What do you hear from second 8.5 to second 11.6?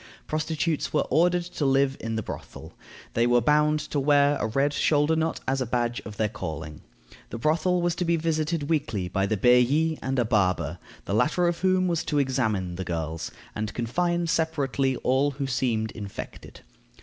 weekly by the bailli and a "barber," the latter of